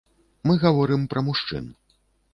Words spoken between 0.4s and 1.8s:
Мы гаворым пра мужчын.